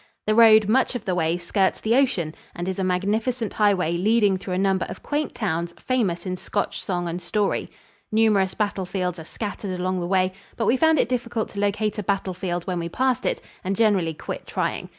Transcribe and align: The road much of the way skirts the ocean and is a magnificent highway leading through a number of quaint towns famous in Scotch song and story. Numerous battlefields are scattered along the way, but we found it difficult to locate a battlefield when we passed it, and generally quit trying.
The 0.25 0.33
road 0.33 0.67
much 0.67 0.95
of 0.95 1.05
the 1.05 1.13
way 1.13 1.37
skirts 1.37 1.79
the 1.79 1.95
ocean 1.95 2.33
and 2.55 2.67
is 2.67 2.79
a 2.79 2.83
magnificent 2.83 3.53
highway 3.53 3.91
leading 3.93 4.35
through 4.35 4.55
a 4.55 4.57
number 4.57 4.87
of 4.89 5.03
quaint 5.03 5.35
towns 5.35 5.75
famous 5.77 6.25
in 6.25 6.37
Scotch 6.37 6.83
song 6.83 7.07
and 7.07 7.21
story. 7.21 7.69
Numerous 8.11 8.55
battlefields 8.55 9.19
are 9.19 9.23
scattered 9.25 9.79
along 9.79 9.99
the 9.99 10.07
way, 10.07 10.31
but 10.57 10.65
we 10.65 10.75
found 10.75 10.97
it 10.97 11.07
difficult 11.07 11.49
to 11.49 11.59
locate 11.59 11.99
a 11.99 12.01
battlefield 12.03 12.63
when 12.65 12.79
we 12.79 12.89
passed 12.89 13.27
it, 13.27 13.43
and 13.63 13.75
generally 13.75 14.15
quit 14.15 14.47
trying. 14.47 14.89